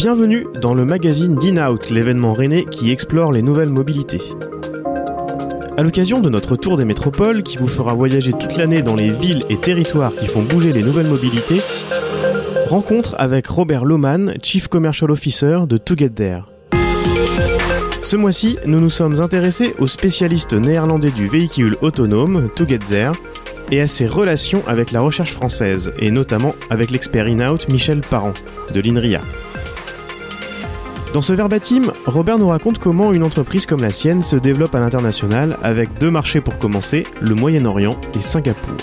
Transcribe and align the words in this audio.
Bienvenue 0.00 0.46
dans 0.62 0.72
le 0.72 0.86
magazine 0.86 1.34
d'InOut, 1.34 1.90
l'événement 1.90 2.32
rennais 2.32 2.64
qui 2.64 2.90
explore 2.90 3.32
les 3.32 3.42
nouvelles 3.42 3.68
mobilités. 3.68 4.22
À 5.76 5.82
l'occasion 5.82 6.20
de 6.20 6.30
notre 6.30 6.56
tour 6.56 6.78
des 6.78 6.86
métropoles 6.86 7.42
qui 7.42 7.58
vous 7.58 7.66
fera 7.66 7.92
voyager 7.92 8.32
toute 8.32 8.56
l'année 8.56 8.80
dans 8.80 8.94
les 8.94 9.10
villes 9.10 9.42
et 9.50 9.58
territoires 9.58 10.16
qui 10.16 10.26
font 10.26 10.40
bouger 10.40 10.72
les 10.72 10.82
nouvelles 10.82 11.10
mobilités, 11.10 11.60
rencontre 12.68 13.14
avec 13.18 13.46
Robert 13.46 13.84
Lohmann, 13.84 14.36
Chief 14.42 14.68
Commercial 14.68 15.10
Officer 15.10 15.58
de 15.68 15.76
To 15.76 15.94
Get 15.94 16.08
There. 16.08 16.44
Ce 18.02 18.16
mois-ci, 18.16 18.56
nous 18.64 18.80
nous 18.80 18.88
sommes 18.88 19.20
intéressés 19.20 19.74
au 19.80 19.86
spécialiste 19.86 20.54
néerlandais 20.54 21.10
du 21.10 21.28
véhicule 21.28 21.76
autonome, 21.82 22.48
To 22.56 22.66
Get 22.66 22.78
There, 22.88 23.12
et 23.70 23.82
à 23.82 23.86
ses 23.86 24.06
relations 24.06 24.62
avec 24.66 24.92
la 24.92 25.02
recherche 25.02 25.32
française, 25.32 25.92
et 25.98 26.10
notamment 26.10 26.54
avec 26.70 26.90
l'expert 26.90 27.26
in-out 27.26 27.68
Michel 27.68 28.00
Parent, 28.00 28.32
de 28.74 28.80
l'INRIA. 28.80 29.20
Dans 31.12 31.22
ce 31.22 31.32
verbatim, 31.32 31.92
Robert 32.06 32.38
nous 32.38 32.46
raconte 32.46 32.78
comment 32.78 33.12
une 33.12 33.24
entreprise 33.24 33.66
comme 33.66 33.82
la 33.82 33.90
sienne 33.90 34.22
se 34.22 34.36
développe 34.36 34.76
à 34.76 34.80
l'international 34.80 35.58
avec 35.60 35.98
deux 35.98 36.10
marchés 36.10 36.40
pour 36.40 36.56
commencer, 36.56 37.04
le 37.20 37.34
Moyen-Orient 37.34 37.96
et 38.16 38.20
Singapour. 38.20 38.76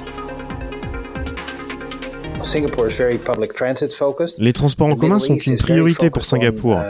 Les 4.40 4.54
transports 4.54 4.88
en 4.88 4.96
commun 4.96 5.20
sont 5.20 5.38
une 5.38 5.58
priorité 5.58 6.10
pour 6.10 6.26
Singapour. 6.26 6.82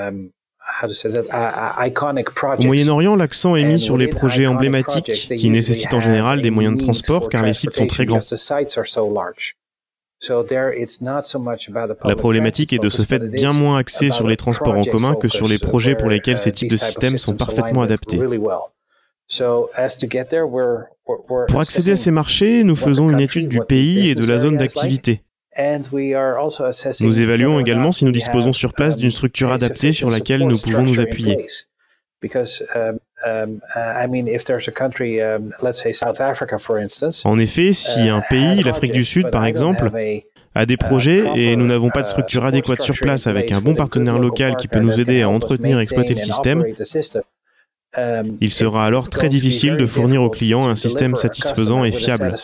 Au 0.84 2.66
Moyen-Orient, 2.66 3.16
l'accent 3.16 3.56
est 3.56 3.64
mis 3.64 3.80
sur 3.80 3.96
les 3.96 4.08
projets 4.08 4.48
emblématiques 4.48 5.12
qui 5.38 5.50
nécessitent 5.52 5.94
en 5.94 6.00
général 6.00 6.42
des 6.42 6.50
moyens 6.50 6.80
de 6.80 6.84
transport 6.84 7.30
car 7.30 7.44
les 7.44 7.54
sites 7.54 7.74
sont 7.74 7.86
très 7.86 8.08
grands. 8.08 8.20
La 12.04 12.16
problématique 12.16 12.74
est 12.74 12.80
de 12.80 12.90
ce 12.90 13.02
fait 13.04 13.20
bien 13.20 13.54
moins 13.54 13.78
axée 13.78 14.10
sur 14.10 14.28
les 14.28 14.38
transports 14.38 14.76
en 14.76 14.82
commun 14.82 15.16
que 15.16 15.28
sur 15.28 15.48
les 15.48 15.60
projets 15.60 15.96
pour 15.96 16.10
lesquels 16.10 16.38
ces 16.38 16.52
types 16.52 16.72
de 16.72 16.78
systèmes 16.78 17.18
sont 17.18 17.36
parfaitement 17.36 17.84
adaptés. 17.84 18.20
Pour 21.48 21.60
accéder 21.60 21.92
à 21.92 21.96
ces 21.96 22.12
marchés, 22.12 22.64
nous 22.64 22.76
faisons 22.76 23.10
une 23.10 23.20
étude 23.20 23.48
du 23.48 23.60
pays 23.62 24.10
et 24.10 24.16
de 24.16 24.26
la 24.26 24.40
zone 24.40 24.58
d'activité. 24.58 25.22
Nous 27.02 27.22
évaluons 27.22 27.60
également 27.60 27.92
si 27.92 28.06
nous 28.06 28.12
disposons 28.12 28.54
sur 28.54 28.74
place 28.74 28.98
d'une 28.98 29.12
structure 29.12 29.52
adaptée 29.52 29.92
sur 29.92 30.10
laquelle 30.10 30.46
nous 30.46 30.58
pouvons 30.58 30.84
nous 30.84 31.00
appuyer. 31.00 31.46
En 37.26 37.40
effet, 37.40 37.74
si 37.74 38.10
un 38.10 38.22
pays, 38.22 38.64
l'Afrique 38.64 38.94
du 38.94 39.04
Sud 39.04 39.30
par 39.32 39.46
exemple, 39.46 39.90
a 40.56 40.66
des 40.66 40.78
projets 40.78 41.24
et 41.36 41.56
nous 41.56 41.66
n'avons 41.68 41.90
pas 41.90 42.02
de 42.02 42.08
structure 42.08 42.46
adéquate 42.46 42.82
sur 42.82 42.96
place 42.96 43.28
avec 43.28 43.52
un 43.52 43.62
bon 43.62 43.76
partenaire 43.76 44.20
local 44.20 44.56
qui 44.56 44.68
peut 44.68 44.80
nous 44.80 45.00
aider 45.00 45.22
à 45.22 45.30
entretenir 45.30 45.80
et 45.80 45.82
exploiter 45.84 46.14
le 46.14 46.20
système, 46.20 46.64
il 48.42 48.52
sera 48.52 48.84
alors 48.84 49.10
très 49.10 49.30
difficile 49.30 49.78
de 49.78 49.86
fournir 49.86 50.22
aux 50.22 50.30
clients 50.30 50.68
un 50.68 50.76
système 50.76 51.16
satisfaisant 51.16 51.84
et 51.84 51.92
fiable. 51.92 52.36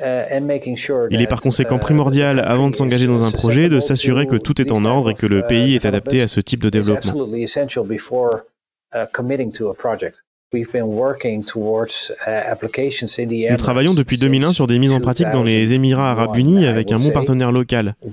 Uh, 0.00 0.04
uh, 0.04 0.40
uh, 0.40 1.08
il 1.10 1.22
est 1.22 1.26
par 1.26 1.40
conséquent 1.40 1.78
primordial, 1.78 2.40
avant 2.40 2.70
de 2.70 2.76
s'engager 2.76 3.06
dans 3.06 3.22
un 3.22 3.30
projet, 3.30 3.68
de 3.68 3.80
s'assurer 3.80 4.26
que 4.26 4.36
tout 4.36 4.60
est 4.60 4.72
en 4.72 4.84
ordre 4.84 5.10
et 5.10 5.14
que 5.14 5.26
le 5.26 5.46
pays 5.46 5.74
est 5.74 5.86
adapté 5.86 6.22
à 6.22 6.28
ce 6.28 6.40
type 6.40 6.62
de 6.62 6.70
développement. 6.70 7.26
Uh, 10.54 10.62
Nous 13.50 13.56
travaillons 13.56 13.94
depuis 13.94 14.18
2001 14.18 14.52
sur 14.52 14.66
des 14.66 14.78
mises 14.78 14.92
en 14.92 15.00
pratique 15.00 15.30
dans 15.32 15.42
les 15.42 15.72
Émirats 15.72 16.12
arabes 16.12 16.36
unis 16.36 16.66
avec 16.66 16.92
un 16.92 16.96
bon 16.96 17.10
partenaire 17.10 17.50
local. 17.50 17.96
Uh, 18.04 18.10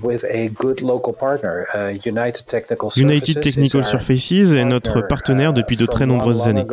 United 2.96 3.40
Technical 3.40 3.84
Surfaces 3.84 4.32
est 4.32 4.64
notre 4.64 5.00
partenaire 5.02 5.50
uh, 5.50 5.54
depuis 5.54 5.76
de 5.76 5.86
très 5.86 6.06
nombreuses 6.06 6.48
années. 6.48 6.64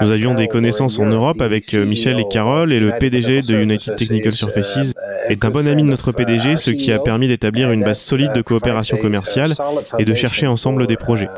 Nous 0.00 0.10
avions 0.10 0.34
des 0.34 0.48
connaissances 0.48 0.98
en 0.98 1.06
Europe 1.06 1.40
avec 1.40 1.74
euh, 1.74 1.84
Michel 1.84 2.18
et 2.18 2.24
Carole 2.28 2.72
et 2.72 2.80
le 2.80 2.98
PDG 2.98 3.42
de 3.42 3.62
United 3.62 3.96
Technical 3.96 4.32
Surfaces 4.32 4.92
est 5.28 5.44
un 5.44 5.50
bon 5.50 5.66
ami 5.68 5.82
de 5.82 5.88
notre 5.88 6.12
PDG, 6.12 6.56
ce 6.56 6.70
qui 6.70 6.92
a 6.92 6.98
permis 6.98 7.28
d'établir 7.28 7.70
une 7.70 7.82
base 7.84 8.00
solide 8.00 8.32
de 8.32 8.42
coopération 8.42 8.96
commerciale 8.96 9.52
et 9.98 10.04
de 10.04 10.14
chercher 10.14 10.46
ensemble 10.46 10.86
des 10.86 10.96
projets. 10.96 11.28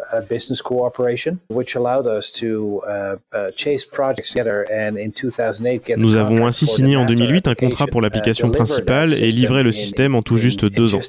Nous 5.96 6.16
avons 6.16 6.46
ainsi 6.46 6.66
signé 6.66 6.96
en 6.96 7.04
2008 7.04 7.48
un 7.48 7.54
contrat 7.54 7.86
pour 7.86 8.00
l'application 8.00 8.50
principale 8.50 9.12
et 9.14 9.28
livré 9.28 9.62
le 9.62 9.72
système 9.72 10.14
en 10.14 10.22
tout 10.22 10.36
juste 10.36 10.64
deux 10.64 10.94
ans. 10.94 11.00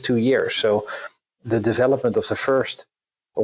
Le 3.37 3.43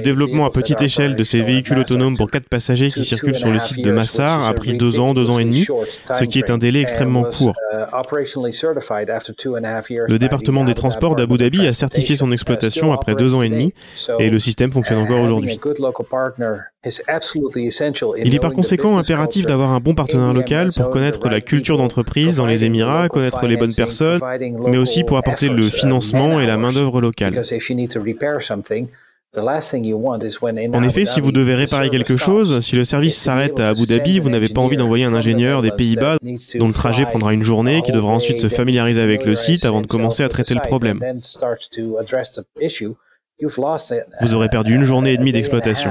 développement 0.00 0.44
à 0.44 0.50
petite 0.50 0.82
échelle 0.82 1.16
de 1.16 1.24
ces 1.24 1.40
véhicules 1.40 1.78
autonomes 1.78 2.14
pour 2.16 2.30
quatre 2.30 2.48
passagers 2.48 2.88
qui 2.88 3.04
circulent 3.04 3.34
sur 3.34 3.50
le 3.50 3.58
site 3.58 3.82
de 3.82 3.90
Massar 3.90 4.46
a 4.46 4.52
pris 4.52 4.76
deux 4.76 5.00
ans, 5.00 5.14
deux 5.14 5.30
ans 5.30 5.38
et 5.38 5.44
demi, 5.44 5.66
ce 6.12 6.24
qui 6.24 6.40
est 6.40 6.50
un 6.50 6.58
délai 6.58 6.82
extrêmement 6.82 7.24
court. 7.24 7.54
Uh, 7.72 7.86
le 10.08 10.18
département 10.18 10.64
des 10.64 10.74
transports 10.74 11.16
d'Abu 11.16 11.38
Dhabi 11.38 11.66
a 11.66 11.72
certifié 11.72 12.16
son 12.16 12.32
exploitation 12.32 12.92
après 12.92 13.14
deux 13.14 13.34
ans 13.34 13.42
et 13.42 13.48
demi 13.48 13.72
et 14.18 14.28
le 14.28 14.38
système 14.38 14.70
fonctionne 14.70 14.98
encore 14.98 15.22
aujourd'hui. 15.22 15.58
Il 18.24 18.34
est 18.34 18.38
par 18.38 18.52
conséquent 18.52 18.98
impératif 18.98 19.46
d'avoir 19.46 19.72
un 19.72 19.80
bon 19.80 19.94
partenaire 19.94 20.32
local 20.32 20.68
pour 20.76 20.90
connaître 20.90 21.28
la 21.28 21.40
culture 21.40 21.76
d'entreprise 21.76 22.36
dans 22.36 22.46
les 22.46 22.64
Émirats, 22.64 23.08
connaître 23.08 23.46
les 23.46 23.56
bonnes 23.56 23.74
personnes, 23.74 24.20
mais 24.66 24.78
aussi 24.78 25.02
pour 25.02 25.16
apporter 25.16 25.48
le 25.48 25.62
financement 25.62 26.40
et 26.40 26.46
la 26.46 26.56
main-d'œuvre 26.56 27.00
locale. 27.00 27.37
En 30.72 30.82
effet, 30.82 31.04
si 31.04 31.20
vous 31.20 31.32
devez 31.32 31.54
réparer 31.54 31.90
quelque 31.90 32.16
chose, 32.16 32.60
si 32.60 32.76
le 32.76 32.84
service 32.84 33.16
s'arrête 33.16 33.60
à 33.60 33.66
Abu 33.66 33.84
Dhabi, 33.86 34.20
vous 34.20 34.30
n'avez 34.30 34.48
pas 34.48 34.62
envie 34.62 34.76
d'envoyer 34.78 35.04
un 35.04 35.12
ingénieur 35.14 35.60
des 35.60 35.70
Pays-Bas 35.70 36.18
dont 36.54 36.66
le 36.66 36.72
trajet 36.72 37.04
prendra 37.04 37.34
une 37.34 37.42
journée, 37.42 37.82
qui 37.82 37.92
devra 37.92 38.12
ensuite 38.12 38.38
se 38.38 38.48
familiariser 38.48 39.02
avec 39.02 39.24
le 39.24 39.34
site 39.34 39.64
avant 39.64 39.82
de 39.82 39.86
commencer 39.86 40.22
à 40.22 40.28
traiter 40.28 40.54
le 40.54 40.60
problème. 40.60 41.00
Vous 44.20 44.34
aurez 44.34 44.48
perdu 44.48 44.74
une 44.74 44.84
journée 44.84 45.12
et 45.12 45.18
demie 45.18 45.32
d'exploitation. 45.32 45.90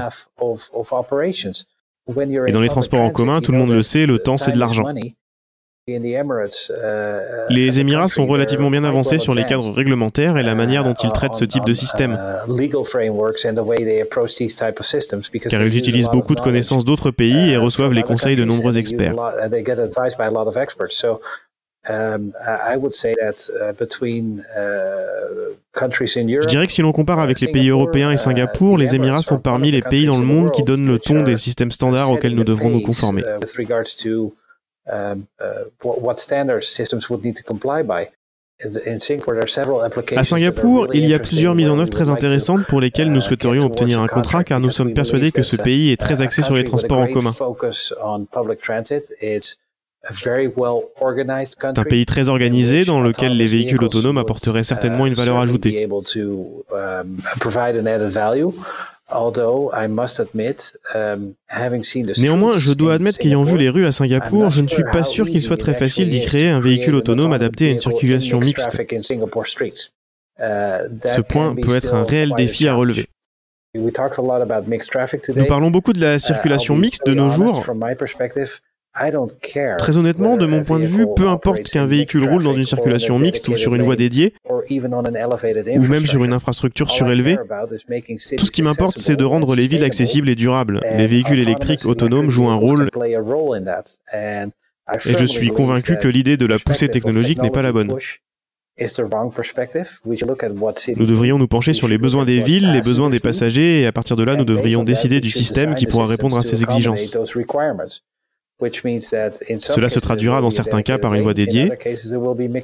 Et 2.47 2.51
dans 2.51 2.61
les 2.61 2.69
transports 2.69 3.01
en 3.01 3.11
commun, 3.11 3.41
tout 3.41 3.51
le 3.51 3.57
monde 3.57 3.71
le 3.71 3.81
sait, 3.81 4.05
le 4.05 4.19
temps 4.19 4.37
c'est 4.37 4.51
de 4.51 4.57
l'argent. 4.57 4.85
Les 7.49 7.79
Émirats 7.79 8.09
sont 8.09 8.25
relativement 8.25 8.69
bien 8.69 8.83
avancés 8.83 9.19
sur 9.19 9.33
les 9.33 9.45
cadres 9.45 9.73
réglementaires 9.73 10.37
et 10.37 10.43
la 10.43 10.53
manière 10.53 10.83
dont 10.83 10.93
ils 10.93 11.13
traitent 11.13 11.35
ce 11.35 11.45
type 11.45 11.63
de 11.63 11.71
système. 11.71 12.19
Car 15.49 15.61
ils 15.61 15.77
utilisent 15.77 16.09
beaucoup 16.11 16.35
de 16.35 16.41
connaissances 16.41 16.83
d'autres 16.83 17.11
pays 17.11 17.51
et 17.51 17.57
reçoivent 17.57 17.93
les 17.93 18.03
conseils 18.03 18.35
de 18.35 18.43
nombreux 18.43 18.77
experts. 18.77 19.15
Je 26.41 26.47
dirais 26.47 26.67
que 26.67 26.73
si 26.73 26.81
l'on 26.81 26.91
compare 26.91 27.21
avec 27.21 27.39
les 27.39 27.47
pays 27.47 27.69
européens 27.69 28.11
et 28.11 28.15
uh, 28.15 28.17
Singapour, 28.17 28.77
les 28.77 28.93
Émirats 28.93 29.21
sont 29.21 29.39
parmi 29.39 29.71
les 29.71 29.81
pays 29.81 30.05
dans 30.05 30.19
le 30.19 30.25
monde 30.25 30.51
qui 30.51 30.63
donnent 30.63 30.85
le 30.87 30.99
ton 30.99 31.21
des 31.21 31.37
systèmes 31.37 31.71
standards 31.71 32.11
auxquels 32.11 32.35
nous 32.35 32.43
devrons 32.43 32.71
nous 32.71 32.81
conformer. 32.81 33.23
À 40.15 40.23
Singapour, 40.23 40.87
il 40.93 41.07
y 41.07 41.13
a 41.13 41.19
plusieurs 41.19 41.53
mises 41.53 41.69
en 41.69 41.77
œuvre 41.77 41.91
très 41.91 42.09
intéressantes 42.09 42.65
pour 42.65 42.81
lesquelles 42.81 43.11
nous 43.11 43.19
uh, 43.19 43.21
souhaiterions 43.21 43.65
obtenir 43.65 44.01
un 44.01 44.07
contrat 44.07 44.43
car 44.43 44.59
nous 44.59 44.71
sommes 44.71 44.93
persuadés 44.93 45.31
que 45.31 45.43
ce 45.43 45.57
pays 45.57 45.91
est 45.91 45.97
très 45.97 46.23
axé 46.23 46.41
sur 46.41 46.55
les 46.55 46.63
transports 46.63 46.99
en 46.99 47.07
commun. 47.07 47.33
C'est 50.09 51.79
un 51.79 51.83
pays 51.83 52.05
très 52.05 52.29
organisé 52.29 52.85
dans 52.85 53.01
lequel 53.01 53.37
les 53.37 53.45
véhicules 53.45 53.83
autonomes 53.83 54.17
apporteraient 54.17 54.63
certainement 54.63 55.05
une 55.05 55.13
valeur 55.13 55.37
ajoutée. 55.37 55.87
Néanmoins, 62.17 62.51
je 62.57 62.73
dois 62.73 62.93
admettre 62.93 63.17
qu'ayant 63.19 63.43
vu 63.43 63.57
les 63.57 63.69
rues 63.69 63.85
à 63.85 63.91
Singapour, 63.93 64.51
je 64.51 64.61
ne 64.61 64.67
suis 64.67 64.83
pas 64.83 65.03
sûr 65.03 65.25
qu'il 65.27 65.41
soit 65.41 65.57
très 65.57 65.73
facile 65.73 66.09
d'y 66.09 66.25
créer 66.25 66.49
un 66.49 66.59
véhicule 66.59 66.95
autonome 66.95 67.31
adapté 67.31 67.67
à 67.67 67.71
une 67.71 67.79
circulation 67.79 68.39
mixte. 68.39 68.81
Ce 70.39 71.21
point 71.21 71.55
peut 71.55 71.75
être 71.75 71.93
un 71.93 72.03
réel 72.03 72.33
défi 72.35 72.67
à 72.67 72.75
relever. 72.75 73.07
Nous 73.75 75.45
parlons 75.47 75.71
beaucoup 75.71 75.93
de 75.93 76.01
la 76.01 76.19
circulation 76.19 76.75
mixte 76.75 77.05
de 77.05 77.13
nos 77.13 77.29
jours, 77.29 77.65
Très 79.77 79.97
honnêtement, 79.97 80.37
de 80.37 80.45
mon 80.45 80.63
point 80.63 80.79
de 80.79 80.85
vue, 80.85 81.05
peu 81.15 81.27
importe 81.27 81.63
qu'un 81.63 81.85
véhicule 81.85 82.27
roule 82.27 82.43
dans 82.43 82.53
une 82.53 82.65
circulation 82.65 83.19
mixte 83.19 83.47
ou 83.47 83.55
sur 83.55 83.75
une 83.75 83.83
voie 83.83 83.95
dédiée, 83.95 84.33
ou 84.49 85.87
même 85.87 86.05
sur 86.05 86.23
une 86.23 86.33
infrastructure 86.33 86.89
surélevée, 86.89 87.37
tout 88.37 88.45
ce 88.45 88.51
qui 88.51 88.61
m'importe, 88.61 88.97
c'est 88.97 89.15
de 89.15 89.25
rendre 89.25 89.55
les 89.55 89.67
villes 89.67 89.83
accessibles 89.83 90.29
et 90.29 90.35
durables. 90.35 90.81
Les 90.97 91.07
véhicules 91.07 91.39
électriques 91.39 91.85
autonomes 91.85 92.29
jouent 92.29 92.49
un 92.49 92.55
rôle, 92.55 92.89
et 94.13 95.17
je 95.17 95.25
suis 95.25 95.49
convaincu 95.49 95.97
que 95.97 96.07
l'idée 96.07 96.37
de 96.37 96.45
la 96.45 96.57
poussée 96.57 96.89
technologique 96.89 97.41
n'est 97.41 97.49
pas 97.49 97.61
la 97.61 97.71
bonne. 97.71 97.93
Nous 100.95 101.05
devrions 101.05 101.37
nous 101.39 101.47
pencher 101.47 101.73
sur 101.73 101.87
les 101.87 101.97
besoins 101.97 102.25
des 102.25 102.39
villes, 102.39 102.71
les 102.71 102.81
besoins 102.81 103.09
des 103.09 103.19
passagers, 103.19 103.81
et 103.81 103.87
à 103.87 103.91
partir 103.91 104.15
de 104.15 104.23
là, 104.23 104.35
nous 104.35 104.45
devrions 104.45 104.83
décider 104.83 105.19
du 105.19 105.31
système 105.31 105.73
qui 105.75 105.87
pourra 105.87 106.05
répondre 106.05 106.37
à 106.37 106.41
ces 106.41 106.63
exigences. 106.63 107.17
Cela 108.59 109.89
se 109.89 109.99
traduira 109.99 110.41
dans 110.41 110.49
certains 110.49 110.81
cas 110.81 110.97
par 110.97 111.13
une 111.13 111.21
voie 111.21 111.35
dédiée, 111.35 111.71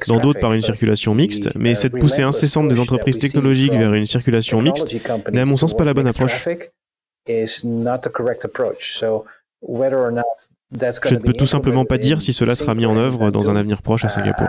dans 0.08 0.18
d'autres 0.18 0.40
par 0.40 0.52
une 0.52 0.62
circulation 0.62 1.14
mixte, 1.14 1.50
mais 1.56 1.76
cette 1.76 1.96
poussée 1.98 2.22
incessante 2.22 2.68
des 2.68 2.80
entreprises 2.80 3.18
technologiques 3.18 3.74
vers 3.74 3.94
une 3.94 4.06
circulation 4.06 4.60
mixte 4.60 4.92
n'est 5.32 5.40
à 5.40 5.44
mon 5.44 5.56
sens 5.56 5.74
pas 5.74 5.84
la 5.84 5.94
bonne 5.94 6.08
approche. 6.08 6.48
Je 7.26 7.66
ne 11.14 11.18
peux 11.20 11.32
tout 11.32 11.46
simplement 11.46 11.84
pas 11.84 11.98
dire 11.98 12.20
si 12.20 12.32
cela 12.32 12.56
sera 12.56 12.74
mis 12.74 12.86
en 12.86 12.96
œuvre 12.96 13.30
dans 13.30 13.48
un 13.48 13.56
avenir 13.56 13.80
proche 13.80 14.04
à 14.04 14.08
Singapour. 14.08 14.48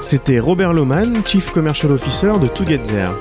C'était 0.00 0.38
Robert 0.40 0.72
Lohmann, 0.72 1.24
Chief 1.24 1.50
Commercial 1.52 1.92
Officer 1.92 2.32
de 2.40 2.48
To 2.48 2.66
Get 2.66 2.78
There. 2.78 3.12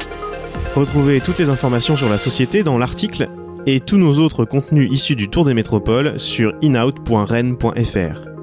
Retrouvez 0.73 1.21
toutes 1.21 1.37
les 1.37 1.49
informations 1.49 1.95
sur 1.95 2.09
la 2.09 2.17
société 2.17 2.63
dans 2.63 2.77
l'article 2.77 3.29
et 3.65 3.79
tous 3.79 3.97
nos 3.97 4.19
autres 4.19 4.45
contenus 4.45 4.91
issus 4.91 5.15
du 5.15 5.29
Tour 5.29 5.45
des 5.45 5.53
métropoles 5.53 6.19
sur 6.19 6.53
inout.rennes.fr. 6.61 8.34